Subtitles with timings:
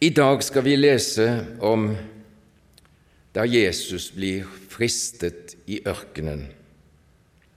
[0.00, 1.24] I dag skal vi lese
[1.58, 1.88] om
[3.34, 6.44] da Jesus blir fristet i ørkenen.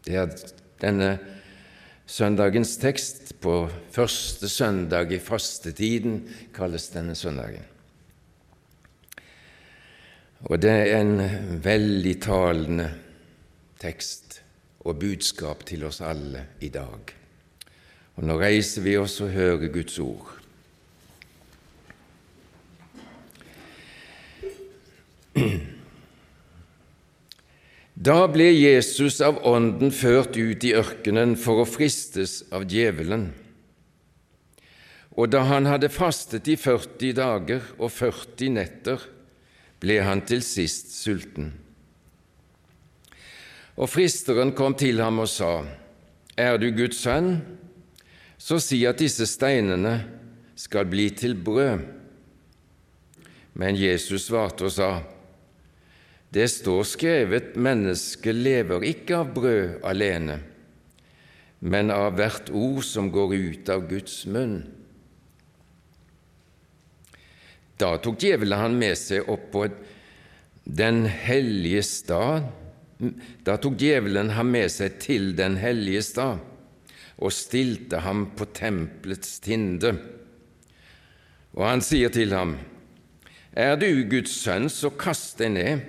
[0.01, 0.33] Det er
[0.81, 1.11] denne
[2.09, 3.35] søndagens tekst.
[3.41, 6.19] På første søndag i fastetiden
[6.53, 7.61] kalles denne søndagen.
[10.49, 12.89] Og det er en veldig talende
[13.81, 14.41] tekst
[14.81, 17.17] og budskap til oss alle i dag.
[18.17, 20.40] Og nå reiser vi oss og hører Guds ord.
[28.01, 33.27] Da ble Jesus av Ånden ført ut i ørkenen for å fristes av djevelen.
[35.13, 39.03] Og da han hadde fastet i 40 dager og 40 netter,
[39.81, 41.51] ble han til sist sulten.
[43.77, 45.63] Og fristeren kom til ham og sa,
[46.37, 47.41] Er du Guds sønn,
[48.37, 49.99] så si at disse steinene
[50.57, 51.85] skal bli til brød.
[53.53, 54.91] Men Jesus svarte og sa,
[56.31, 60.37] Det står skrevet, mennesket lever ikke av brød alene,
[61.59, 64.61] men av hvert ord som går ut av Guds munn.
[67.81, 69.65] Da tok djevelen han med seg opp på
[70.63, 72.47] den hellige stad.
[73.43, 76.47] Da tok djevelen ham med seg til den hellige stad
[77.21, 79.93] og stilte ham på tempelets tinde.
[81.57, 82.55] Og han sier til ham,
[83.51, 85.81] Er du Guds sønn, så kast deg ned,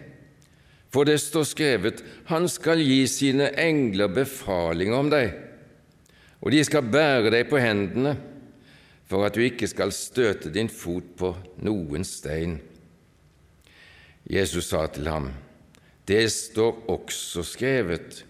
[0.93, 5.33] for det står skrevet, Han skal gi sine engler befaling om deg,
[6.43, 8.17] og de skal bære deg på hendene
[9.09, 12.59] for at du ikke skal støte din fot på noen stein.
[14.29, 15.33] Jesus sa til ham,
[16.09, 18.25] Det står også skrevet,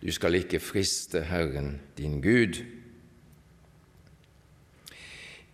[0.00, 2.62] du skal ikke friste Herren din Gud.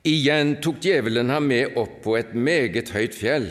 [0.07, 3.49] Igjen tok djevelen ham med opp på et meget høyt fjell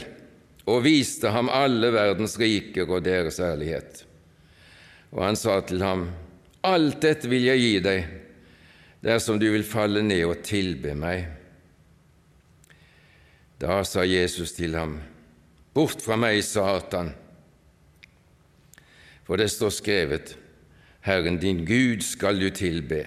[0.66, 4.06] og viste ham alle verdens riker og deres ærlighet.
[5.14, 6.10] Og han sa til ham,
[6.66, 8.06] Alt dette vil jeg gi deg
[9.06, 11.28] dersom du vil falle ned og tilbe meg.
[13.62, 14.98] Da sa Jesus til ham,
[15.76, 17.12] Bort fra meg, Satan,
[19.26, 20.34] for det står skrevet,
[21.06, 23.04] Herren din Gud skal du tilbe,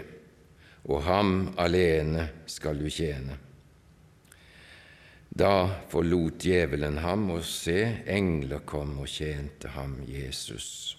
[0.87, 3.48] og ham alene skal du tjene.
[5.39, 7.79] Da forlot djevelen ham, og se,
[8.11, 10.97] engler kom og tjente ham, Jesus.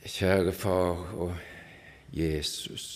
[0.00, 1.34] Kjære Far og
[2.16, 2.86] Jesus.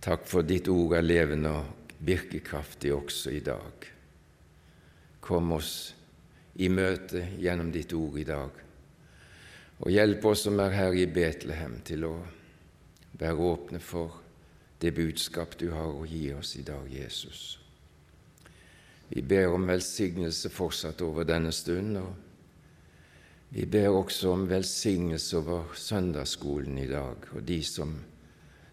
[0.00, 3.90] Takk for ditt ord er levende og virkekraftig også i dag.
[5.20, 5.74] Kom oss
[6.62, 8.64] i møte gjennom ditt ord i dag,
[9.82, 12.16] og hjelp oss som er her i Betlehem, til å
[13.18, 14.19] være åpne for
[14.80, 17.58] det budskap du har å gi oss i dag, Jesus.
[19.08, 21.96] Vi ber om velsignelse fortsatt over denne stund.
[21.96, 22.14] og
[23.50, 27.96] vi ber også om velsignelse over søndagsskolen i dag, og de som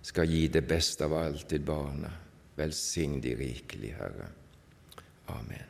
[0.06, 2.12] skal gi det beste av alt til barna.
[2.57, 4.29] Velsign de rikelig, Herre.
[5.34, 5.66] Amen.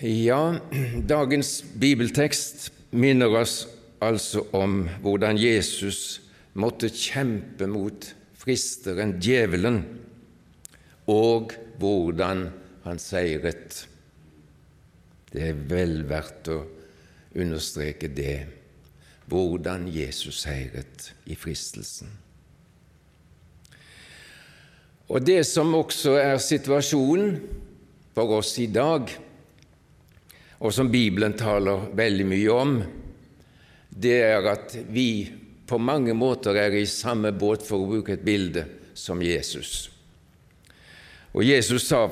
[0.00, 0.56] Ja,
[1.04, 3.66] dagens bibeltekst minner oss
[4.00, 6.22] altså om hvordan Jesus
[6.56, 9.82] måtte kjempe mot fristeren, djevelen,
[11.04, 12.46] og hvordan
[12.86, 13.82] han seiret.
[15.28, 16.58] Det er vel verdt å
[17.36, 18.38] understreke det,
[19.28, 22.08] hvordan Jesus seiret i fristelsen.
[25.12, 27.42] Og det som også er situasjonen
[28.16, 29.20] for oss i dag,
[30.60, 32.74] og som Bibelen taler veldig mye om,
[33.90, 35.08] det er at vi
[35.66, 39.88] på mange måter er i samme båt, for å bruke et bilde, som Jesus.
[41.30, 42.04] Og Jesus sa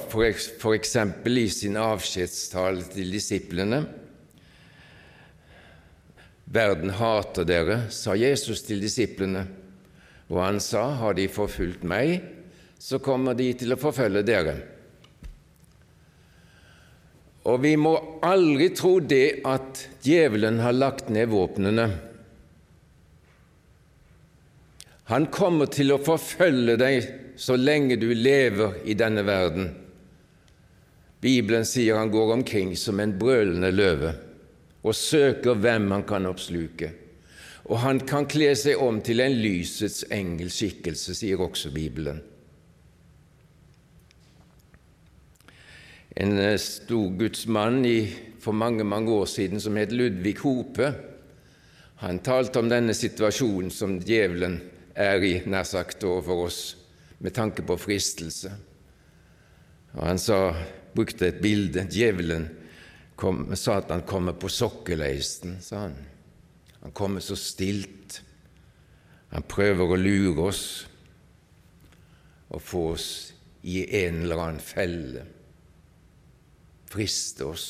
[0.72, 3.82] eksempel i sin avskjedstale til disiplene
[6.49, 9.43] Verden hater dere, sa Jesus til disiplene,
[10.32, 12.22] og han sa, har de forfulgt meg,
[12.81, 14.55] så kommer de til å forfølge dere.
[17.48, 17.94] Og vi må
[18.26, 21.86] aldri tro det at djevelen har lagt ned våpnene.
[25.08, 27.08] Han kommer til å forfølge deg
[27.40, 29.70] så lenge du lever i denne verden.
[31.24, 34.12] Bibelen sier han går omkring som en brølende løve
[34.84, 36.92] og søker hvem han kan oppsluke.
[37.68, 42.20] Og han kan kle seg om til en lysets engelskikkelse, sier også Bibelen.
[46.16, 47.84] En eh, stor gudsmann
[48.40, 50.93] for mange, mange år siden som het Ludvig Hope.
[52.00, 54.60] Han talte om denne situasjonen som djevelen
[54.94, 56.60] er i, nær sagt, overfor oss
[57.19, 58.52] med tanke på fristelse.
[59.96, 60.55] Og Han sa,
[60.94, 61.87] brukte et bilde.
[61.90, 62.49] Djevelen
[63.16, 65.96] kom, sa at han kommer på sokkeleisten, sa han.
[66.82, 68.20] Han kommer så stilt.
[69.34, 70.62] Han prøver å lure oss
[72.49, 73.08] og få oss
[73.69, 75.26] i en eller annen felle,
[76.88, 77.69] friste oss.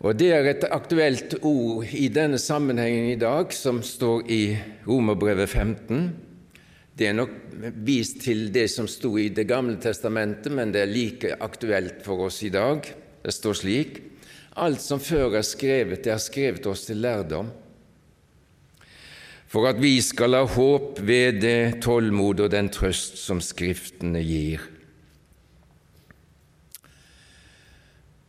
[0.00, 4.42] Og Det er et aktuelt ord i denne sammenhengen i dag, som står i
[4.86, 6.06] Romerbrevet 15.
[6.96, 7.34] Det er nok
[7.84, 12.26] vist til det som sto i Det gamle testamentet, men det er like aktuelt for
[12.26, 12.80] oss i dag.
[13.24, 14.00] Det står slik
[14.56, 17.52] Alt som før er skrevet, det er skrevet oss til lærdom,
[19.46, 24.79] for at vi skal ha håp ved det tålmod og den trøst som Skriftene gir.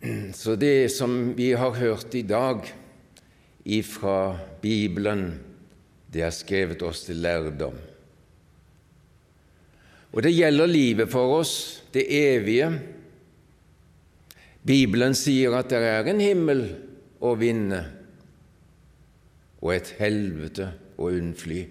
[0.34, 2.66] Så det som vi har hørt i dag
[3.64, 5.40] ifra Bibelen,
[6.12, 7.78] det er skrevet oss til lærdom.
[10.12, 11.54] Og det gjelder livet for oss,
[11.94, 12.68] det evige.
[14.68, 16.66] Bibelen sier at det er en himmel
[17.22, 17.80] å vinne
[19.62, 21.62] og et helvete å unnfly.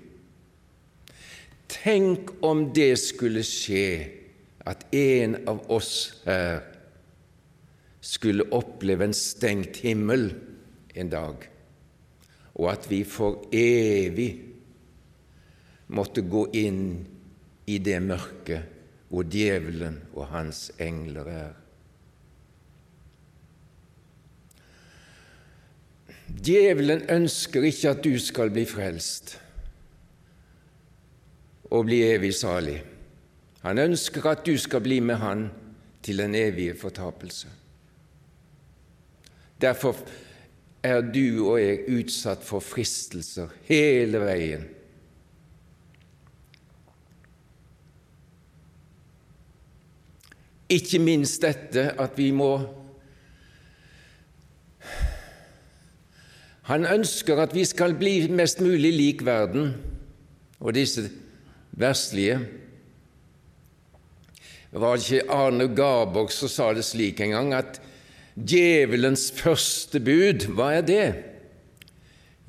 [1.71, 3.87] Tenk om det skulle skje
[4.67, 6.69] at en av oss her
[8.11, 10.33] skulle oppleve en stengt himmel
[10.99, 11.47] en dag,
[12.59, 14.31] og at vi for evig
[15.95, 16.85] måtte gå inn
[17.71, 18.77] i det mørket
[19.11, 21.55] hvor djevelen og hans engler er.
[26.31, 29.35] Djevelen ønsker ikke at du skal bli frelst
[31.71, 32.79] og bli evig salig.
[33.67, 35.51] Han ønsker at du skal bli med Han
[36.03, 37.60] til den evige fortapelse.
[39.61, 39.97] Derfor
[40.83, 44.69] er du og jeg utsatt for fristelser hele veien.
[50.71, 52.53] Ikke minst dette at vi må
[56.71, 59.73] Han ønsker at vi skal bli mest mulig lik verden
[60.61, 61.09] og disse
[61.75, 62.37] verslige.
[64.71, 67.81] Det var ikke Arne Garborg som sa det slik en gang, at
[68.35, 71.06] Djevelens første bud, hva er det?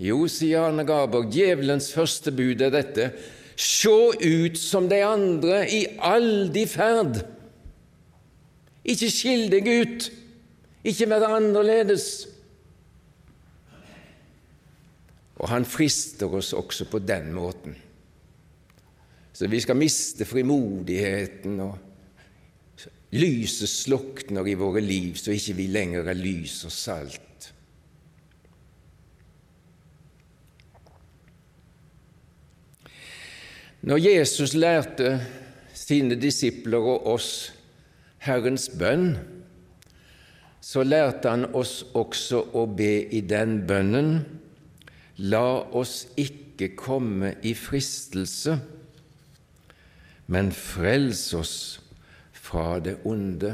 [0.01, 3.11] Jo, sier Arne Garborg, djevelens første bud er dette
[3.61, 7.19] Se ut som de andre i all de ferd.
[8.81, 10.07] Ikke skill deg ut,
[10.87, 12.07] ikke vær annerledes.
[15.41, 17.75] Og han frister oss også på den måten.
[19.33, 21.77] Så vi skal miste frimodigheten og
[23.11, 27.27] lyset slukner i våre liv, så ikke vi lenger er lys og salt.
[33.81, 35.15] Når Jesus lærte
[35.73, 37.31] sine disipler og oss
[38.21, 39.15] Herrens bønn,
[40.61, 44.19] så lærte han oss også å be i den bønnen
[45.21, 48.55] La oss ikke komme i fristelse,
[50.31, 51.80] men frels oss
[52.51, 53.53] fra det onde.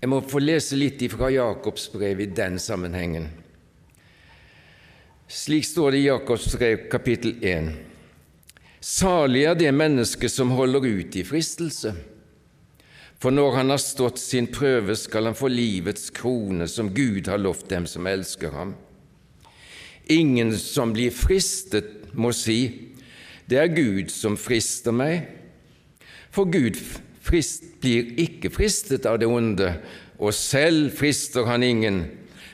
[0.00, 3.28] Jeg må få lese litt fra Jakobs brev i den sammenhengen.
[5.28, 7.70] Slik står det i Jakobs brev kapittel 1.
[8.80, 11.92] Salig er det mennesket som holder ut i fristelse,
[13.20, 17.40] for når han har stått sin prøve, skal han få livets krone, som Gud har
[17.42, 18.76] lovt dem som elsker ham.
[20.12, 22.95] Ingen som blir fristet, må si,
[23.50, 25.26] det er Gud som frister meg,
[26.34, 26.78] for Gud
[27.24, 29.70] frist, blir ikke fristet av det onde,
[30.18, 32.04] og selv frister han ingen.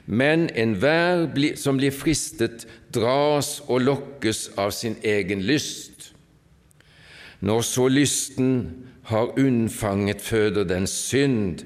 [0.06, 6.10] Men enhver som blir fristet, dras og lokkes av sin egen lyst.
[7.40, 8.52] Når så lysten
[9.08, 11.64] har unnfanget, føder den synd,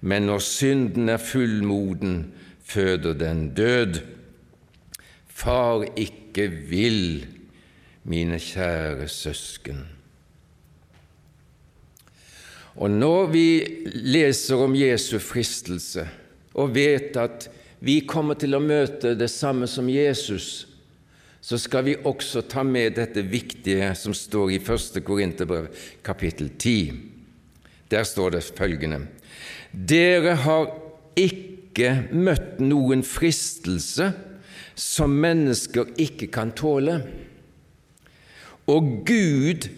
[0.00, 2.32] men når synden er fullmoden,
[2.64, 4.00] føder den død.
[5.26, 7.26] Far ikke vil
[8.06, 9.82] mine kjære søsken.
[12.76, 13.48] Og når vi
[13.84, 16.04] leser om Jesu fristelse
[16.54, 17.48] og vet at
[17.80, 20.66] vi kommer til å møte det samme som Jesus,
[21.40, 25.00] så skal vi også ta med dette viktige som står i 1.
[25.06, 25.68] Korinterbrev,
[26.04, 26.96] kapittel 10.
[27.90, 29.06] Der står det følgende.:
[29.70, 30.72] Dere har
[31.16, 34.10] ikke møtt noen fristelse
[34.74, 36.98] som mennesker ikke kan tåle
[38.66, 39.68] og Gud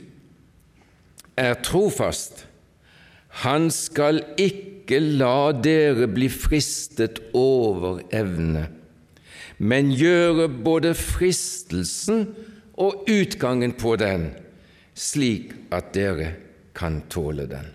[1.37, 2.47] er trofast.
[3.45, 8.66] Han skal ikke la dere bli fristet over evne,
[9.59, 12.30] men gjøre både fristelsen
[12.78, 14.30] og utgangen på den
[14.99, 16.33] slik at dere
[16.75, 17.75] kan tåle den.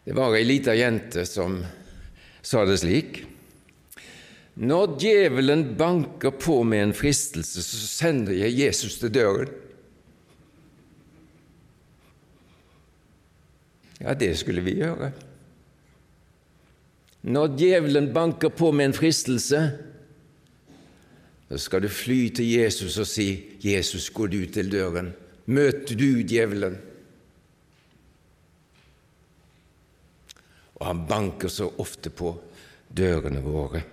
[0.00, 1.60] Det var ei lita jente som
[2.50, 3.22] sa det slik
[4.60, 9.52] Når djevelen banker på med en fristelse, så sender jeg Jesus til døren.
[14.00, 15.12] Ja, det skulle vi gjøre.
[17.22, 19.62] Når djevelen banker på med en fristelse,
[21.50, 25.12] da skal du fly til Jesus og si, 'Jesus, går du til døren.
[25.46, 26.89] Møter du djevelen?'
[30.80, 32.34] Og han banker så ofte på
[32.90, 33.84] dørene våre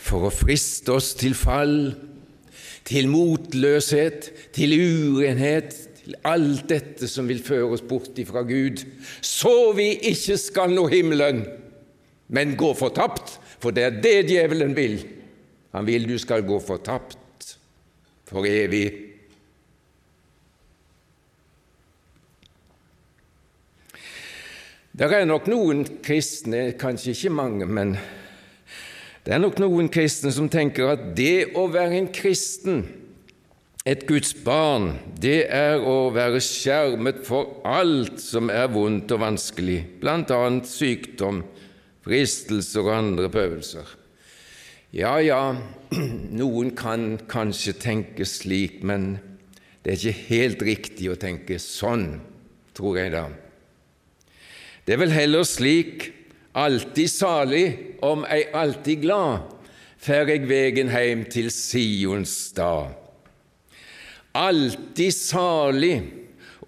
[0.00, 1.94] for å friste oss til fall,
[2.84, 8.82] til motløshet, til urenhet, til alt dette som vil føre oss bort ifra Gud,
[9.24, 11.44] så vi ikke skal nå himmelen,
[12.28, 14.98] men gå fortapt, for det er det djevelen vil.
[15.74, 17.56] Han vil du skal gå fortapt
[18.28, 19.13] for evig.
[24.94, 27.96] Det er nok noen kristne, kanskje ikke mange, men
[29.26, 32.84] det er nok noen kristne som tenker at det å være en kristen,
[33.82, 39.80] et Guds barn, det er å være skjermet for alt som er vondt og vanskelig,
[39.98, 40.40] bl.a.
[40.62, 41.42] sykdom,
[42.06, 43.96] fristelser og andre prøvelser.
[44.94, 45.42] Ja, ja,
[46.40, 49.16] noen kan kanskje tenke slik, men
[49.82, 52.12] det er ikke helt riktig å tenke sånn,
[52.78, 53.32] tror jeg da.
[54.84, 56.10] Det er vel heller slik
[56.54, 57.64] alltid salig
[58.04, 59.40] om ei alltid glad,
[59.96, 62.92] fer eg vegen heim til Sions stad.
[64.36, 65.96] Alltid salig,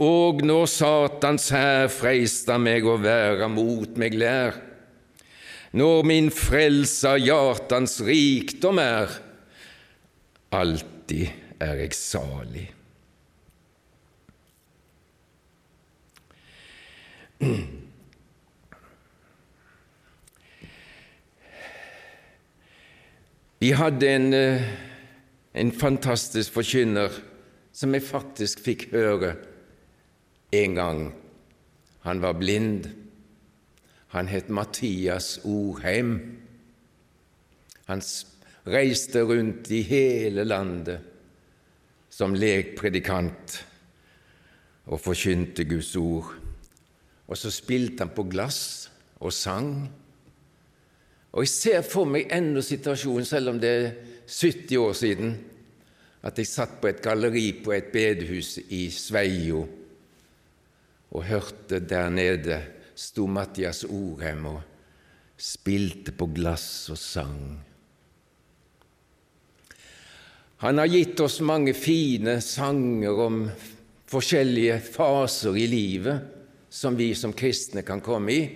[0.00, 4.56] og når Satans hær freister meg å være mot meg lær,
[5.76, 9.10] når min frelser hjartans rikdom er,
[10.56, 11.28] alltid
[11.60, 12.70] er eg salig.
[23.66, 24.62] Vi hadde en, eh,
[25.54, 27.10] en fantastisk forkynner
[27.74, 29.32] som jeg faktisk fikk høre
[30.54, 31.00] en gang.
[32.06, 32.86] Han var blind.
[34.14, 36.38] Han het Mathias Orheim.
[37.88, 38.02] Han
[38.66, 41.00] reiste rundt i hele landet
[42.10, 43.64] som lekpredikant
[44.86, 46.30] og forkynte Guds ord.
[47.26, 49.90] Og så spilte han på glass og sang.
[51.36, 53.90] Og jeg ser for meg ennå situasjonen, selv om det er
[54.24, 55.34] 70 år siden,
[56.24, 59.66] at jeg satt på et galleri på et bedehus i Sveio
[61.12, 62.56] og hørte der nede
[62.96, 64.58] sto Mattias Orheim og
[65.36, 67.38] spilte på glass og sang.
[70.64, 73.42] Han har gitt oss mange fine sanger om
[74.08, 76.32] forskjellige faser i livet
[76.72, 78.46] som vi som kristne kan komme i.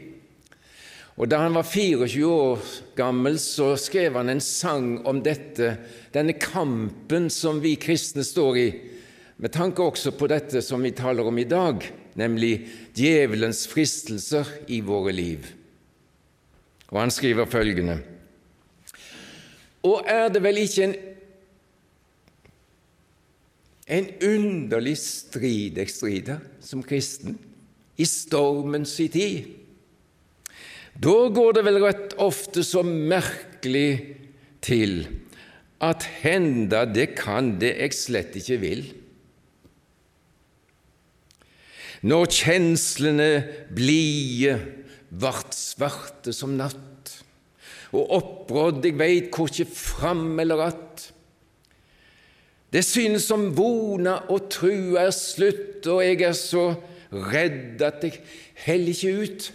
[1.16, 2.62] Og Da han var 24 år
[2.96, 5.76] gammel, så skrev han en sang om dette,
[6.14, 8.68] denne kampen som vi kristne står i,
[9.40, 14.80] med tanke også på dette som vi taler om i dag, nemlig djevelens fristelser i
[14.84, 15.46] våre liv.
[16.90, 18.00] Og han skriver følgende
[19.86, 20.94] Og er det vel ikke en,
[23.86, 27.38] en underlig strid jeg strider som kristen
[27.96, 29.59] i stormens tid?
[30.98, 34.16] Da går det vel rett ofte så merkelig
[34.64, 35.04] til
[35.80, 38.82] at henda det kan det jeg slett ikke vil.
[42.00, 43.30] Når kjenslene
[43.76, 44.58] blide
[45.10, 46.86] vart svarte som natt,
[47.90, 51.12] og opprådd jeg veit korkje fram eller att.
[52.70, 56.68] Det synes som vona og trua er slutt, og jeg er så
[57.10, 58.20] redd at jeg
[58.62, 59.48] heller ikke ut.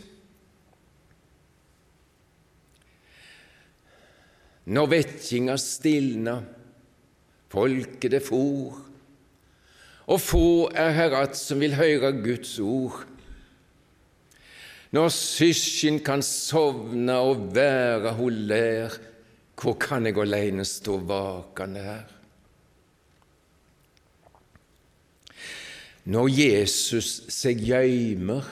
[4.65, 6.39] Når vettinga stilna,
[7.53, 8.79] folket det for,
[10.05, 13.03] og få er herat som vil høre Guds ord.
[14.93, 18.97] Når syskjen kan sovne og være ho lær,
[19.55, 22.05] hvor kan eg aleine stå vakande her?
[26.05, 28.45] Når Jesus seg gøymer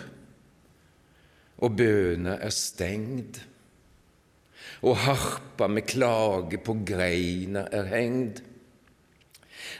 [1.62, 3.38] og bøna er stengd,
[4.84, 8.42] og harpa med klage på greina er hengd.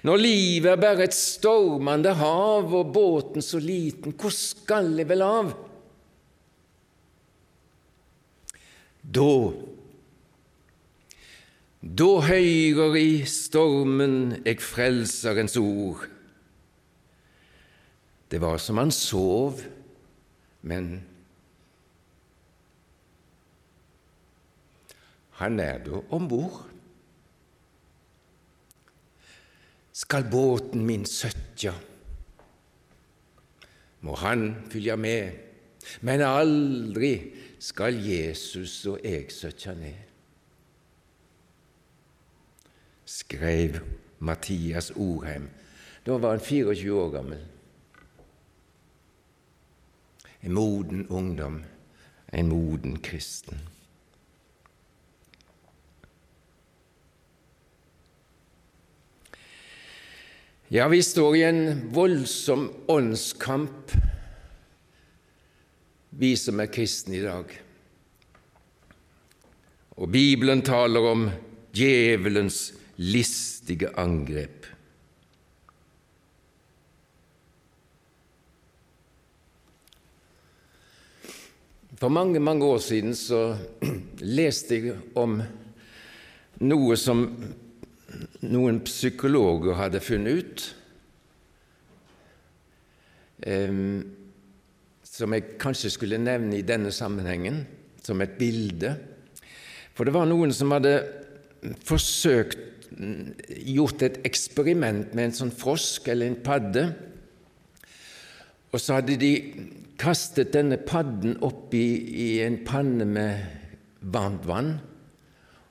[0.04, 5.24] Når livet er bare et stormande hav og båten så liten, hvor skal jeg vel
[5.28, 5.54] av?
[9.04, 9.30] Da
[11.84, 16.06] da høyrer i stormen eg Frelserens ord.
[18.32, 19.60] Det var som han sov,
[20.64, 20.94] men
[25.44, 26.62] han er da om bord.
[29.94, 31.74] Skal båten min søtja,
[34.02, 35.36] må han følge med,
[36.02, 37.14] men aldri
[37.60, 40.00] skal Jesus og jeg søtja ned.
[43.06, 43.78] Skrev
[44.20, 45.50] Mathias Orheim.
[46.06, 47.44] Da var han 24 år gammel.
[50.44, 51.62] En moden ungdom,
[52.34, 53.62] en moden kristen.
[60.74, 63.92] Ja, vi står i en voldsom åndskamp,
[66.10, 67.52] vi som er kristne i dag.
[70.02, 71.28] Og Bibelen taler om
[71.78, 74.66] djevelens listige angrep.
[82.02, 83.44] For mange, mange år siden så
[84.42, 85.38] leste jeg om
[86.66, 87.28] noe som
[88.46, 90.66] noen psykologer hadde funnet ut,
[93.48, 94.04] um,
[95.04, 97.64] som jeg kanskje skulle nevne i denne sammenhengen
[98.04, 98.96] som et bilde.
[99.94, 100.96] For det var noen som hadde
[101.86, 106.86] forsøkt gjort et eksperiment med en sånn frosk eller en padde.
[108.74, 109.34] Og så hadde de
[110.02, 111.86] kastet denne padden opp i,
[112.26, 113.46] i en panne med
[114.14, 114.74] varmt vann.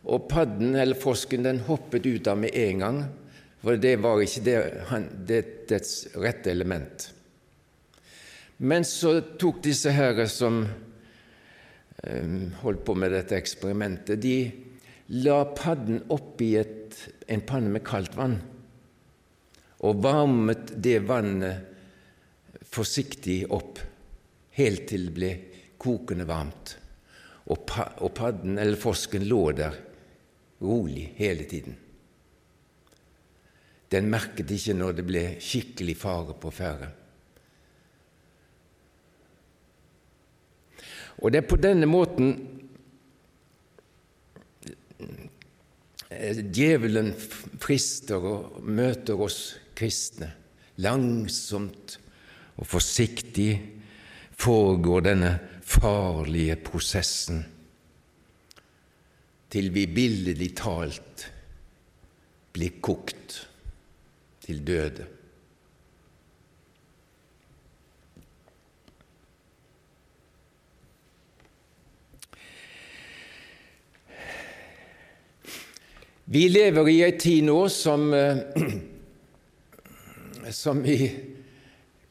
[0.02, 3.02] Og padden, eller frosken, den hoppet ut av med en gang,
[3.62, 4.56] for det var ikke det,
[4.90, 7.06] han, det, dets rette element.
[8.62, 14.50] Men så tok disse her som um, holdt på med dette eksperimentet, de
[15.22, 16.98] la padden oppi et,
[17.30, 18.40] en panne med kaldt vann
[19.82, 23.80] og varmet det vannet forsiktig opp,
[24.58, 25.30] helt til det ble
[25.82, 26.76] kokende varmt.
[27.50, 27.66] Og,
[28.14, 29.74] padden, eller frosken, lå der
[30.62, 31.76] rolig hele tiden.
[33.92, 36.88] Den merket ikke når det ble skikkelig fare på ferde.
[41.20, 42.32] Og det er på denne måten
[46.08, 47.12] eh, djevelen
[47.62, 49.42] frister og møter oss
[49.78, 50.32] kristne.
[50.80, 51.98] Langsomt
[52.56, 53.50] og forsiktig
[54.40, 57.44] foregår denne farlige prosessen
[59.52, 61.26] til vi billedlig talt
[62.56, 63.42] blir kokt
[64.44, 65.08] til døde.
[76.32, 78.38] Vi lever i ei tid nå som, eh,
[80.62, 80.96] som vi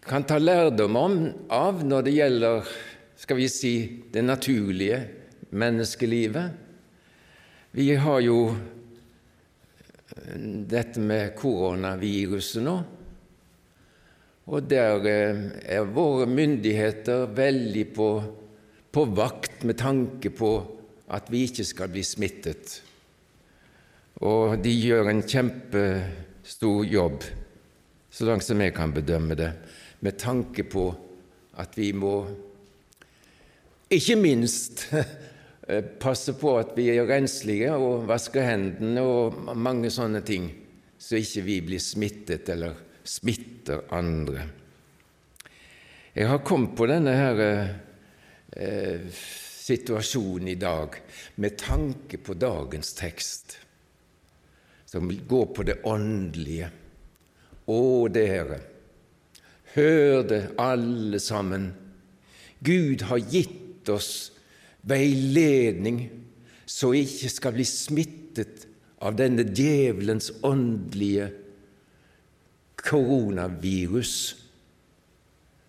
[0.05, 1.15] kan ta lærdom om,
[1.49, 2.69] av når det gjelder
[3.17, 3.73] skal vi si,
[4.13, 4.99] det naturlige
[5.49, 6.70] menneskelivet.
[7.73, 12.73] Vi har jo eh, dette med koronaviruset nå,
[14.51, 15.39] og der eh,
[15.77, 18.09] er våre myndigheter veldig på,
[18.91, 20.51] på vakt med tanke på
[21.15, 22.75] at vi ikke skal bli smittet.
[24.19, 27.23] Og de gjør en kjempestor jobb,
[28.11, 29.53] så langt som jeg kan bedømme det,
[30.03, 30.89] med tanke på
[31.55, 32.17] at vi må
[33.87, 34.89] ikke minst
[36.01, 40.49] passe på at vi er renslige og vasker hendene og mange sånne ting,
[40.99, 42.75] så ikke vi blir smittet eller
[43.07, 44.43] smitter andre.
[46.11, 47.39] Jeg har kommet på denne her,
[48.51, 49.07] eh,
[49.61, 50.97] situasjonen i dag
[51.35, 53.57] med tanke på dagens tekst,
[54.85, 56.67] som går på det åndelige.
[57.71, 58.59] Å, dere,
[59.73, 61.71] hør det alle sammen.
[62.59, 64.31] Gud har gitt oss
[64.87, 66.03] veiledning,
[66.65, 68.65] så jeg ikke skal bli smittet
[69.01, 71.31] av denne djevelens åndelige
[72.81, 74.15] koronavirus,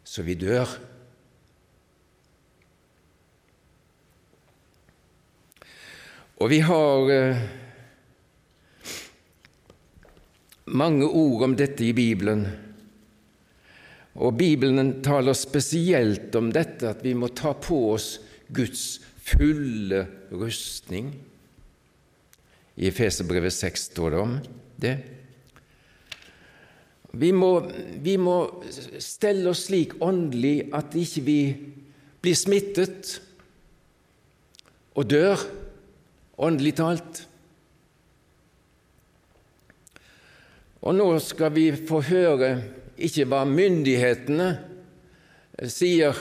[0.04, 0.68] så vi dør.
[6.42, 7.42] Og vi har eh,
[10.74, 12.42] mange ord om dette i Bibelen.
[14.18, 18.16] Og Bibelen taler spesielt om dette at vi må ta på oss
[18.52, 21.12] Guds fulle rustning.
[22.76, 24.38] I Efeserbrevet 6 står det om
[24.80, 24.96] det.
[27.12, 27.50] Vi må,
[28.00, 28.36] vi må
[29.02, 31.40] stelle oss slik åndelig at ikke vi
[32.24, 33.18] blir smittet
[34.96, 35.40] og dør,
[36.40, 37.22] åndelig talt.
[40.82, 42.54] Og nå skal vi få høre
[43.02, 44.48] ikke hva myndighetene
[45.70, 46.16] sier,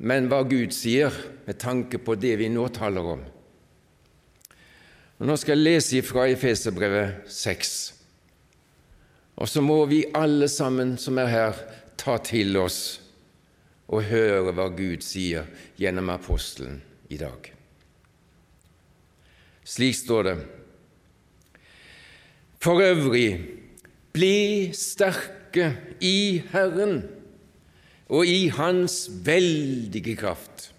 [0.00, 1.12] men hva Gud sier,
[1.44, 3.22] med tanke på det vi nå taler om.
[5.20, 7.74] Og Nå skal jeg lese fra Efeserbrevet 6.
[9.36, 11.60] Og så må vi alle sammen som er her,
[12.00, 12.96] ta til oss
[13.92, 16.78] og høre hva Gud sier gjennom apostelen
[17.12, 17.50] i dag.
[19.68, 20.36] Slik står det.
[22.60, 23.28] For øvrig,
[24.16, 27.02] bli sterke i Herren
[28.10, 30.70] og i Hans veldige kraft.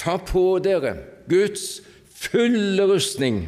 [0.00, 0.94] Ta på dere
[1.28, 3.44] Guds fulle rustning,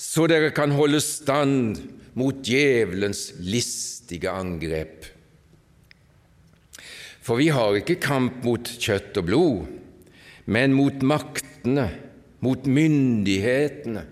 [0.00, 1.78] så dere kan holde stand
[2.18, 5.06] mot djevelens listige angrep.
[7.20, 9.66] For vi har ikke kamp mot kjøtt og blod,
[10.50, 11.86] men mot maktene,
[12.42, 14.02] mot myndighetene,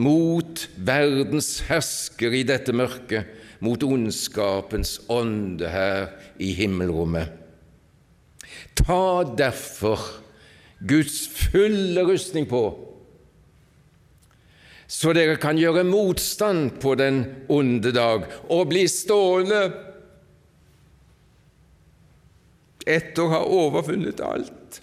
[0.00, 7.34] mot verdens hersker i dette mørket, mot ondskapens ånde her i himmelrommet.
[8.78, 10.02] Ta derfor
[10.88, 12.62] Guds fulle rustning på,
[14.88, 19.66] så dere kan gjøre motstand på den onde dag og bli stående
[22.88, 24.78] etter å ha overfunnet alt.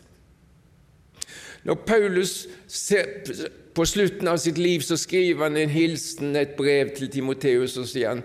[1.66, 2.34] Når Paulus
[2.70, 3.08] ser
[3.76, 7.90] på slutten av sitt liv så skriver han en hilsen, et brev til Timoteus, og
[7.90, 8.22] sier han,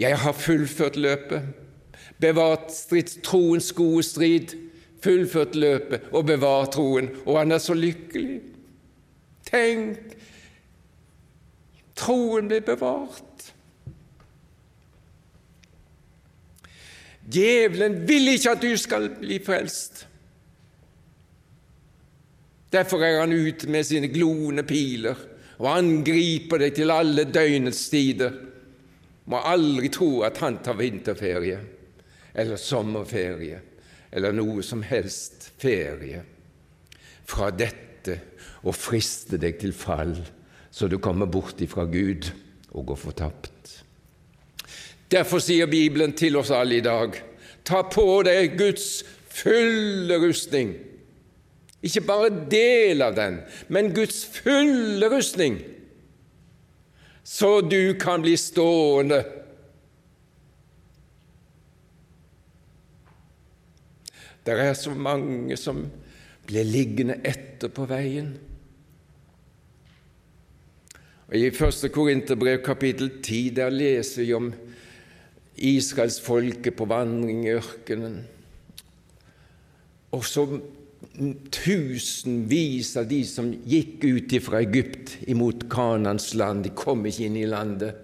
[0.00, 1.42] 'Jeg har fullført løpet,
[2.20, 2.72] bevart
[3.22, 4.56] troens gode strid,
[5.02, 8.40] fullført løpet og bevart troen.' Og han er så lykkelig.
[9.50, 10.16] Tenk!
[11.96, 13.52] Troen blir bevart.
[17.32, 20.06] Djevelen vil ikke at du skal bli frelst.
[22.72, 25.18] Derfor er han ute med sine gloende piler
[25.58, 28.32] og angriper deg til alle døgnets tider.
[29.30, 31.60] Må aldri tro at han tar vinterferie
[32.34, 33.60] eller sommerferie
[34.10, 36.22] eller noe som helst ferie.
[37.30, 38.16] Fra dette
[38.66, 40.16] og friste deg til fall,
[40.70, 42.26] så du kommer bort ifra Gud
[42.74, 43.74] og går fortapt.
[45.10, 47.16] Derfor sier Bibelen til oss alle i dag
[47.66, 50.74] ta på deg Guds fulle rustning.
[51.82, 53.40] Ikke bare del av den,
[53.72, 55.60] men Guds fulle rustning,
[57.22, 59.20] så du kan bli stående.
[64.46, 65.84] Det er så mange som
[66.48, 68.32] blir liggende etter på veien.
[71.30, 71.86] Og I 1.
[71.94, 74.50] Korinterbrev kapittel 10 der leser vi om
[75.60, 78.24] Israelsfolket på vandring i ørkenen.
[80.10, 80.46] Og så
[81.50, 87.38] tusenvis av de som gikk ut fra Egypt imot Kanans land, de kom ikke inn
[87.40, 87.96] i landet,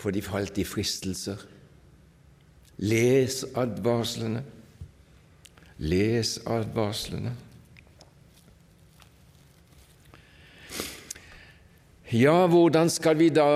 [0.00, 1.38] for de falt i fristelser.
[2.82, 4.42] Les advarslene.
[5.82, 7.34] Les advarslene.
[12.12, 13.46] Ja, hvordan skal vi da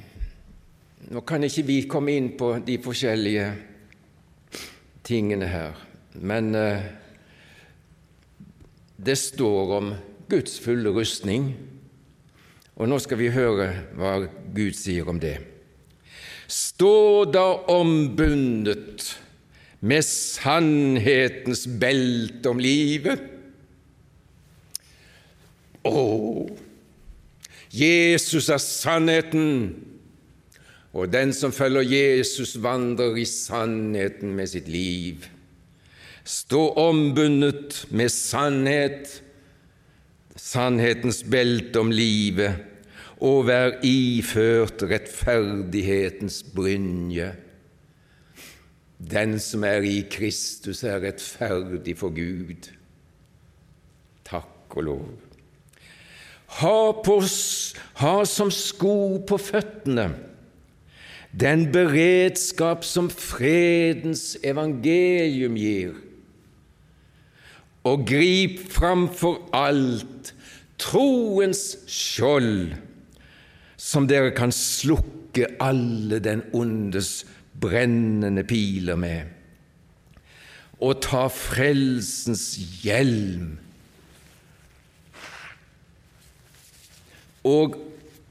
[1.10, 3.48] Nå kan ikke vi komme inn på de forskjellige
[5.04, 5.74] tingene her,
[6.22, 6.86] men uh,
[9.04, 9.94] det står om
[10.30, 11.54] Guds fulle rustning,
[12.76, 14.18] og nå skal vi høre hva
[14.54, 15.38] Gud sier om det.
[16.50, 19.04] Stå da ombundet
[19.80, 23.22] med sannhetens belte om livet.
[25.86, 26.00] Å,
[27.72, 29.46] Jesus er sannheten,
[30.90, 35.28] og den som følger Jesus, vandrer i sannheten med sitt liv.
[36.24, 39.22] Stå ombundet med sannhet,
[40.36, 42.66] sannhetens belte om livet,
[43.20, 47.32] og vær iført rettferdighetens brynje.
[49.00, 52.70] Den som er i Kristus, er rettferdig for Gud.
[54.28, 55.04] Takk og lov.
[56.60, 57.20] Ha, på,
[58.02, 58.96] ha som sko
[59.28, 60.10] på føttene
[61.30, 65.92] den beredskap som fredens evangelium gir
[67.88, 70.34] og grip framfor alt
[70.80, 72.74] troens skjold,
[73.80, 77.24] som dere kan slukke alle den ondes
[77.60, 79.32] brennende piler med,
[80.80, 83.58] og ta frelsens hjelm
[87.44, 87.78] og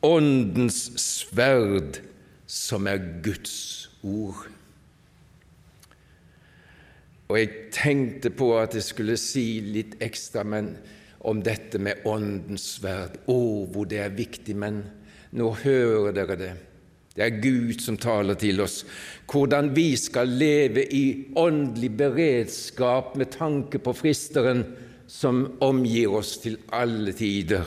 [0.06, 2.00] Åndens sverd,
[2.48, 4.46] som er Guds ord.
[7.30, 10.72] Og jeg tenkte på at jeg skulle si litt ekstra men,
[11.30, 13.20] om dette med Åndens sverd.
[13.30, 13.38] Å,
[13.70, 14.82] hvor det er viktig, men
[15.38, 16.54] nå hører dere det.
[17.13, 18.82] Det er Gud som taler til oss,
[19.30, 21.04] hvordan vi skal leve i
[21.38, 24.63] åndelig beredskap med tanke på fristeren
[25.10, 27.65] som omgir oss til alle tider.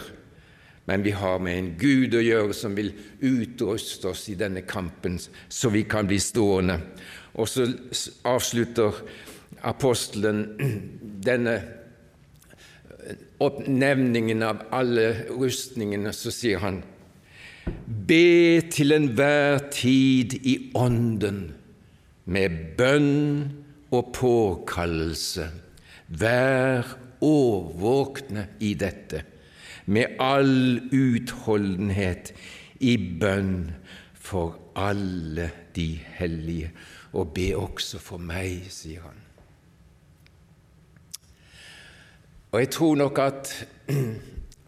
[0.91, 5.21] Men vi har med en Gud å gjøre som vil utruste oss i denne kampen,
[5.49, 6.81] så vi kan bli stående.
[7.39, 7.69] Og så
[8.27, 8.99] avslutter
[9.63, 10.45] apostelen
[11.29, 11.57] denne
[13.43, 16.83] oppnevningen av alle rustningene, så sier han
[17.87, 21.45] Be til enhver tid i Ånden
[22.27, 23.13] med bønn
[23.95, 25.47] og påkallelse.
[26.09, 29.23] Vær årvåkne i dette,
[29.87, 32.33] med all utholdenhet
[32.83, 33.71] i bønn
[34.15, 36.73] for alle de hellige,
[37.13, 39.19] og be også for meg, sier han.
[42.53, 43.51] Og jeg tror nok at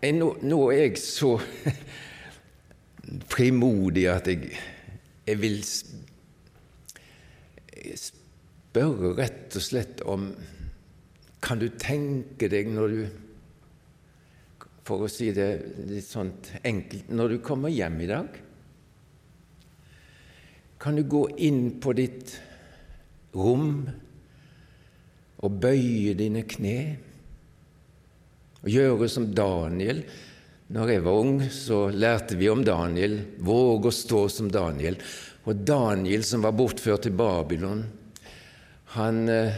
[0.00, 1.34] jeg, nå, nå, er jeg så
[3.32, 4.54] frimodig at jeg,
[5.26, 5.58] jeg vil
[8.00, 10.30] spørre rett og slett om
[11.44, 13.04] Kan du tenke deg når du
[14.88, 15.50] For å si det
[15.90, 16.32] litt sånn
[16.64, 18.40] enkelt Når du kommer hjem i dag,
[20.80, 22.32] kan du gå inn på ditt
[23.36, 23.88] rom
[25.44, 26.78] og bøye dine kne?
[28.64, 30.00] Å gjøre som Daniel.
[30.72, 33.18] Når jeg var ung, så lærte vi om Daniel.
[33.44, 34.96] Våg å stå som Daniel.
[35.44, 37.84] Og Daniel, som var bortført til Babylon,
[38.96, 39.52] han, eh,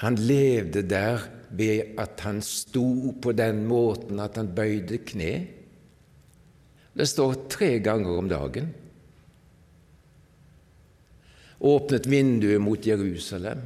[0.00, 5.32] han levde der ved at han sto på den måten at han bøyde kne.
[6.96, 8.72] Det står tre ganger om dagen.
[11.60, 13.60] Åpnet vinduet mot Jerusalem.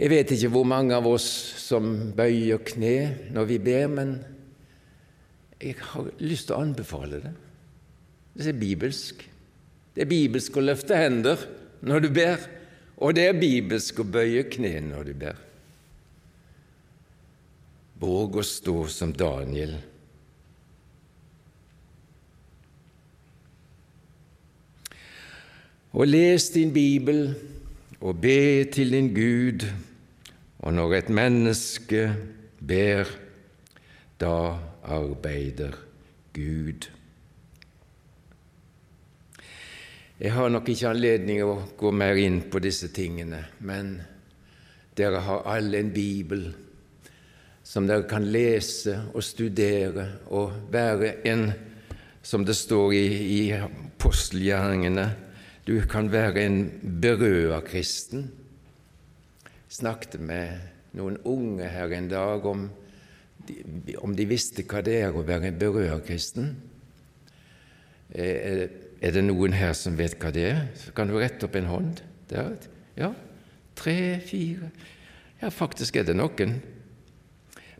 [0.00, 1.26] Jeg vet ikke hvor mange av oss
[1.60, 2.94] som bøyer kne
[3.36, 4.14] når vi ber, men
[5.60, 7.32] jeg har lyst til å anbefale det.
[8.32, 9.20] Det er bibelsk.
[9.92, 11.42] Det er bibelsk å løfte hender
[11.84, 12.46] når du ber,
[12.96, 15.42] og det er bibelsk å bøye kne når du ber.
[18.00, 19.76] Våg å stå som Daniel.
[25.92, 27.26] Og les din bibel
[28.00, 29.68] og be til din Gud
[30.60, 32.06] og når et menneske
[32.60, 33.08] ber,
[34.20, 35.76] da arbeider
[36.36, 36.88] Gud.
[40.20, 43.94] Jeg har nok ikke anledning til å gå mer inn på disse tingene, men
[44.96, 46.50] dere har alle en bibel
[47.64, 51.46] som dere kan lese og studere og være en,
[52.20, 53.06] som det står i,
[53.38, 55.06] i apostelgjerningene,
[55.64, 56.60] du kan være en
[57.00, 58.28] berøa kristen
[59.70, 60.58] snakket med
[60.98, 62.66] noen unge her en dag om
[63.46, 66.50] de, om de visste hva det er å være en berørkristen.
[68.10, 68.66] Er,
[69.00, 70.62] er det noen her som vet hva det er?
[70.76, 72.02] Så kan du rette opp en hånd.
[72.30, 72.52] Der.
[72.94, 73.08] Ja,
[73.74, 74.68] tre, fire
[75.40, 76.60] Ja, faktisk er det noen.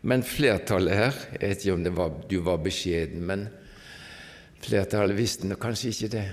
[0.03, 3.46] Men flertallet her Jeg vet ikke om var, du var beskjeden, men
[4.64, 6.26] flertallet visste kanskje ikke det.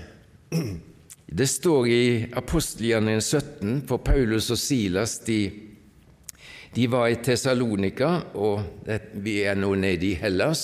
[1.30, 5.42] Det står i apostelgjerningen 17, for Paulus og Silas de,
[6.72, 8.86] de var i Tessalonika, og
[9.20, 10.62] vi er nå nede i Hellas.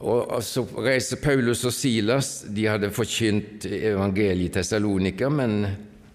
[0.00, 2.46] Og Så reiser Paulus og Silas.
[2.48, 5.66] De hadde forkynt evangeliet i Tessalonika, men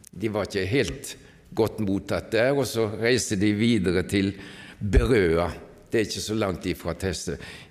[0.09, 1.13] de var ikke helt
[1.53, 2.53] godt mottatt der.
[2.57, 4.31] Og så reiser de videre til
[4.79, 5.51] Berøa.
[5.91, 6.95] Det er ikke så langt ifra,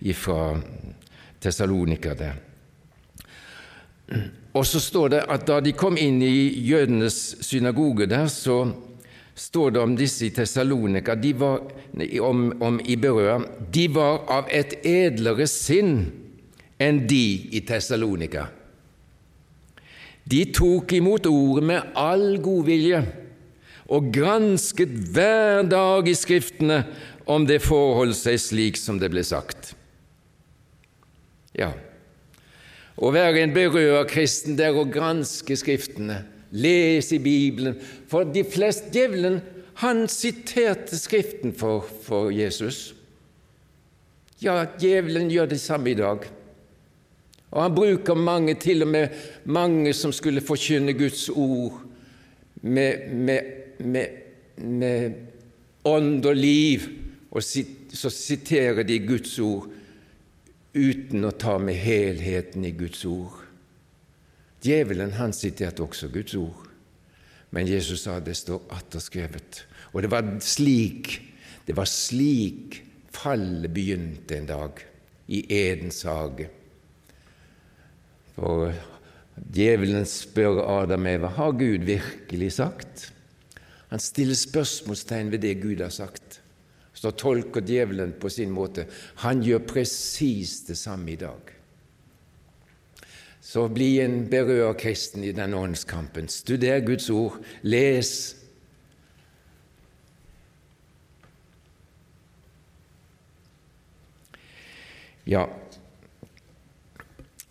[0.07, 0.39] ifra
[1.43, 2.39] Tessalonika der.
[4.53, 8.67] Og så står det at da de kom inn i jødenes synagoge der, så
[9.35, 11.17] står det om disse i Tessalonika,
[12.21, 13.39] om, om Iberøa,
[13.73, 16.11] de var av et edlere sinn
[16.83, 17.25] enn de
[17.57, 18.51] i Tessalonika.
[20.29, 23.01] De tok imot ordet med all godvilje
[23.93, 26.83] og gransket hver dag i Skriftene
[27.33, 29.73] om det forholdt seg slik som det ble sagt.
[31.57, 31.73] Ja,
[32.97, 37.79] å være en berørt kristen det er å granske Skriftene, lese i Bibelen.
[38.11, 39.41] For de fleste Djevelen
[39.81, 42.93] han siterte Skriften for, for Jesus.
[44.43, 46.27] Ja, djevelen gjør det samme i dag.
[47.53, 51.83] Og han bruker mange, til og med mange som skulle forkynne Guds ord
[52.63, 54.09] med, med, med,
[54.57, 55.13] med
[55.85, 56.89] ånd og liv,
[57.31, 59.69] og så siterer de Guds ord
[60.73, 63.41] uten å ta med helheten i Guds ord.
[64.63, 66.69] Djevelen han siterte også Guds ord,
[67.51, 69.65] men Jesus sa det står atter skrevet.
[69.93, 71.19] Og det var slik
[71.67, 72.81] det var slik
[73.15, 74.81] fallet begynte en dag
[75.31, 76.49] i Edens hage.
[78.35, 78.73] For
[79.55, 83.09] djevelen spør Adam Eva har Gud virkelig sagt.
[83.93, 86.42] Han stiller spørsmålstegn ved det Gud har sagt.
[87.03, 88.85] Så tolker djevelen på sin måte.
[89.25, 91.49] Han gjør presis det samme i dag.
[93.43, 96.31] Så bli en berørt kristen i denne åndskampen.
[96.31, 98.13] Studer Guds ord, les.
[105.27, 105.49] Ja,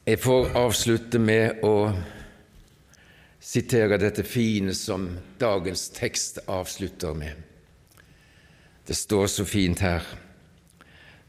[0.08, 1.92] jeg får avslutte med å
[3.44, 7.51] sitere dette fine som dagens tekst avslutter med.
[8.88, 10.06] Det står så fint her.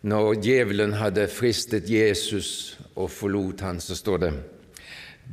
[0.02, 4.32] Når djevelen hadde fristet Jesus og forlot han, så står det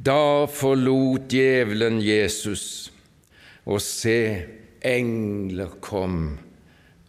[0.06, 2.92] Da forlot djevelen Jesus,
[3.66, 4.46] og se,
[4.86, 6.38] engler kom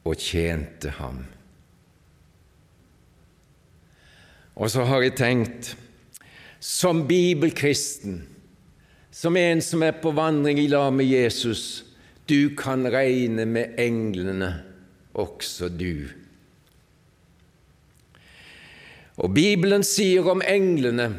[0.05, 1.23] og tjente ham.
[4.57, 5.75] Og så har jeg tenkt,
[6.61, 8.21] som bibelkristen
[9.11, 11.85] som en som er på vandring i lag med Jesus.
[12.27, 14.53] Du kan regne med englene,
[15.21, 16.09] også du.
[19.21, 21.11] Og Bibelen sier om englene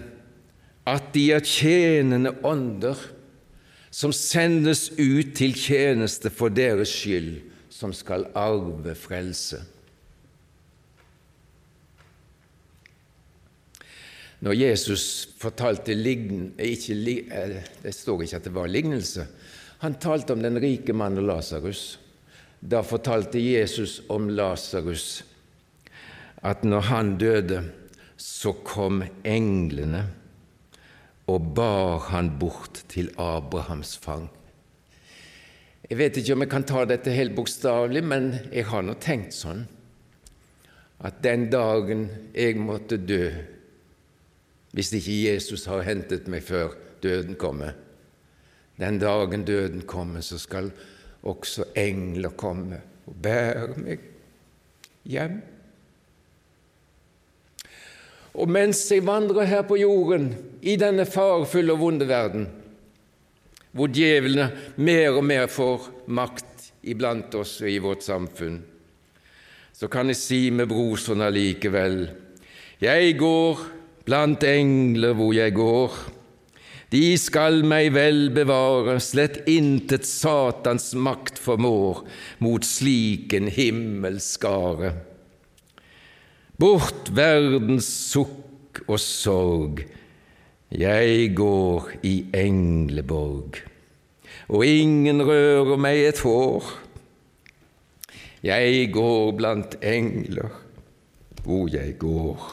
[0.90, 2.98] at de er tjenende ånder
[3.92, 9.60] som sendes ut til tjeneste for deres skyld, som skal arve frelse.
[14.42, 15.06] Når Jesus
[15.38, 16.96] fortalte lign, ikke,
[17.30, 19.28] eh, Det står ikke at det var lignelse.
[19.80, 22.00] Han talte om den rike mann og Lasarus.
[22.62, 25.24] Da fortalte Jesus om Lasarus
[26.42, 27.62] at når han døde,
[28.18, 30.04] så kom englene
[31.30, 34.28] og bar han bort til Abrahams fang.
[35.90, 39.36] Jeg vet ikke om jeg kan ta dette helt bokstavelig, men jeg har nå tenkt
[39.36, 39.66] sånn
[41.02, 43.26] at den dagen jeg måtte dø
[44.72, 47.74] hvis ikke Jesus har hentet meg før døden kommer.
[48.80, 50.70] Den dagen døden kommer, så skal
[51.28, 54.06] også engler komme og bære meg
[55.10, 55.40] hjem.
[58.32, 60.32] Og mens jeg vandrer her på jorden,
[60.62, 62.48] i denne farefulle og vonde verden,
[63.72, 68.62] hvor djevlene mer og mer får makt iblant oss og i vårt samfunn,
[69.74, 72.04] så kan jeg si med brorson allikevel,
[72.82, 73.62] jeg går
[74.06, 75.98] blant engler hvor jeg går.
[76.92, 82.02] De skal meg vel bevare, slett intet Satans makt formår
[82.44, 84.92] mot slik en himmelskare.
[86.60, 89.80] Bort verdens sukk og sorg,
[90.72, 93.62] jeg går i engleborg,
[94.52, 96.68] og ingen rører meg et hår.
[98.44, 100.60] Jeg går blant engler
[101.46, 102.52] hvor jeg går.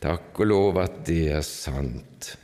[0.00, 2.34] Takk og lov at det er sant.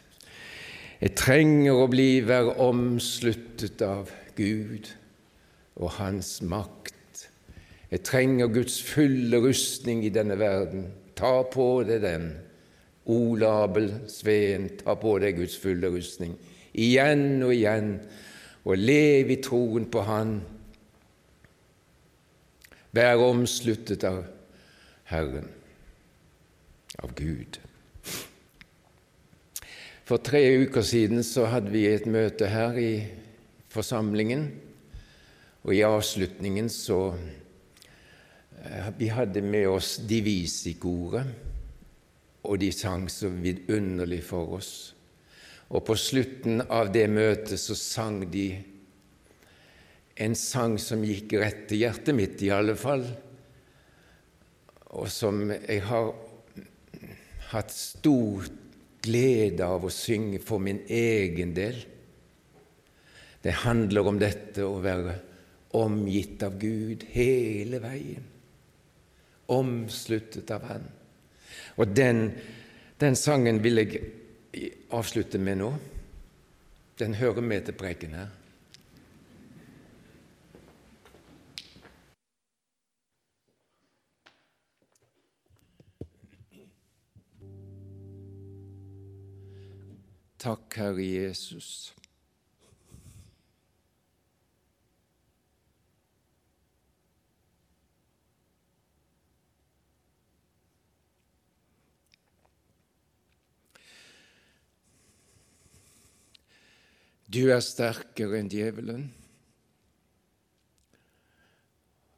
[1.00, 4.88] Jeg trenger å bli være omsluttet av Gud
[5.76, 7.26] og Hans makt.
[7.90, 10.88] Jeg trenger Guds fulle rustning i denne verden.
[11.16, 12.30] Ta på deg den.
[13.06, 16.35] Olabel Sveen, ta på deg Guds fulle rustning
[16.76, 17.94] igjen og igjen,
[18.66, 20.38] og lev i troen på Han.
[22.96, 24.24] Vær omsluttet av
[25.11, 25.48] Herren
[27.02, 27.61] av Gud.
[30.07, 32.90] For tre uker siden så hadde vi et møte her i
[33.75, 34.45] forsamlingen,
[35.66, 37.01] og i avslutningen så
[38.62, 41.27] eh, Vi hadde med oss divisikoret,
[42.47, 44.71] og de sang så vidunderlig for oss.
[45.75, 48.46] Og på slutten av det møtet så sang de
[50.23, 53.02] en sang som gikk rett til hjertet mitt, i alle fall,
[54.94, 56.15] og som jeg har
[57.50, 58.46] hatt stor
[59.07, 61.79] glede av å synge for min egen del.
[63.42, 65.15] Det handler om dette å være
[65.79, 68.25] omgitt av Gud hele veien,
[69.52, 70.87] omsluttet av Han.
[71.77, 72.31] Og den,
[72.98, 74.00] den sangen vil jeg
[74.96, 75.71] avslutte med nå.
[76.96, 78.33] Den hører med til preken her.
[90.47, 91.94] Takk, Herre Jesus.
[107.27, 109.09] Du er sterkere enn djevelen.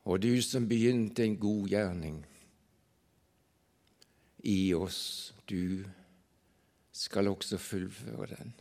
[0.04, 2.20] Og du som begynte en god gjerning
[4.44, 5.94] i oss, du er
[6.98, 8.54] skal også fullføre den.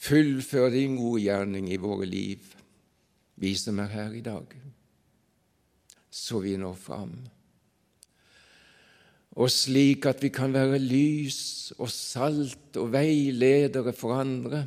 [0.00, 2.40] Fullfør din gode gjerning i våre liv,
[3.36, 4.54] vi som er her i dag,
[6.10, 7.12] så vi når fram.
[9.36, 14.64] Og slik at vi kan være lys og salt og veiledere for andre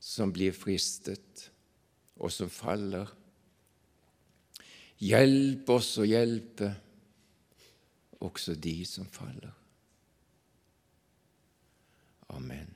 [0.00, 1.50] som blir fristet,
[2.16, 3.10] og som faller.
[5.04, 6.70] Hjelp oss å hjelpe
[8.24, 9.65] også de som faller.
[12.30, 12.75] Amen.